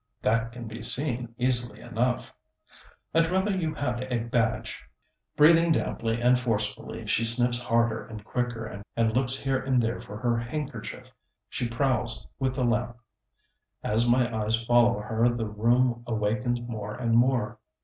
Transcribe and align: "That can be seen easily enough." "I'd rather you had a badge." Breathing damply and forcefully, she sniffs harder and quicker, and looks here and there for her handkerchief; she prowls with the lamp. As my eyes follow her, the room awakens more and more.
"That 0.23 0.51
can 0.51 0.67
be 0.67 0.81
seen 0.81 1.35
easily 1.37 1.79
enough." 1.79 2.33
"I'd 3.13 3.27
rather 3.27 3.55
you 3.55 3.75
had 3.75 4.01
a 4.11 4.17
badge." 4.23 4.83
Breathing 5.37 5.71
damply 5.71 6.19
and 6.19 6.39
forcefully, 6.39 7.05
she 7.05 7.23
sniffs 7.23 7.61
harder 7.61 8.07
and 8.07 8.25
quicker, 8.25 8.81
and 8.95 9.15
looks 9.15 9.39
here 9.39 9.59
and 9.59 9.79
there 9.79 10.01
for 10.01 10.17
her 10.17 10.37
handkerchief; 10.39 11.11
she 11.49 11.69
prowls 11.69 12.25
with 12.39 12.55
the 12.55 12.63
lamp. 12.63 12.97
As 13.83 14.09
my 14.09 14.35
eyes 14.35 14.65
follow 14.65 14.99
her, 15.01 15.29
the 15.29 15.45
room 15.45 16.03
awakens 16.07 16.59
more 16.61 16.95
and 16.95 17.13
more. 17.13 17.59